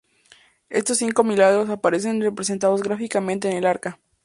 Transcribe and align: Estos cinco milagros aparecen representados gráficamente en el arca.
Estos 0.69 0.97
cinco 0.97 1.23
milagros 1.23 1.69
aparecen 1.69 2.21
representados 2.23 2.81
gráficamente 2.81 3.47
en 3.51 3.57
el 3.57 3.67
arca. 3.67 3.99